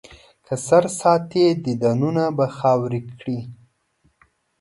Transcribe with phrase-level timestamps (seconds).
[0.45, 3.39] که سر ساتې، دیدنونه به خاورې کړي.